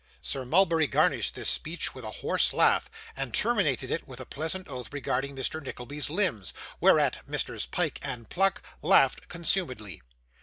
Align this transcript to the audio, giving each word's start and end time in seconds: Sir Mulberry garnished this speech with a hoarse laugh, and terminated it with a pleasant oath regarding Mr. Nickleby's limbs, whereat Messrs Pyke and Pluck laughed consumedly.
Sir 0.23 0.45
Mulberry 0.45 0.87
garnished 0.87 1.35
this 1.35 1.47
speech 1.47 1.93
with 1.93 2.03
a 2.03 2.09
hoarse 2.25 2.53
laugh, 2.53 2.89
and 3.15 3.35
terminated 3.35 3.91
it 3.91 4.07
with 4.07 4.19
a 4.19 4.25
pleasant 4.25 4.67
oath 4.67 4.91
regarding 4.91 5.35
Mr. 5.35 5.61
Nickleby's 5.61 6.09
limbs, 6.09 6.55
whereat 6.79 7.19
Messrs 7.29 7.67
Pyke 7.67 7.99
and 8.01 8.27
Pluck 8.27 8.63
laughed 8.81 9.27
consumedly. 9.29 10.01